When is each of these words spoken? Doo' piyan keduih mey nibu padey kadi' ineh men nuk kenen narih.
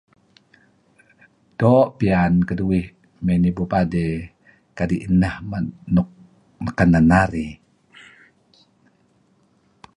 Doo' 1.57 1.87
piyan 1.97 2.33
keduih 2.47 2.87
mey 3.25 3.37
nibu 3.43 3.63
padey 3.71 4.13
kadi' 4.77 5.03
ineh 5.07 5.35
men 5.49 5.65
nuk 5.93 6.09
kenen 6.77 7.05
narih. 7.11 7.51